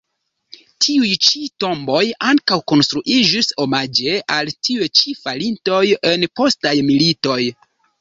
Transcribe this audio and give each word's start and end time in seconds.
Tiuj 0.85 1.11
ĉi 1.27 1.41
tomboj 1.63 1.99
ankaŭ 2.31 2.59
konstruiĝis 2.73 3.53
omaĝe 3.67 4.17
al 4.39 4.53
tiuj 4.57 4.91
ĉi 5.03 5.17
falintoj 5.23 5.85
en 6.15 6.29
postaj 6.41 6.77
militoj. 6.93 7.43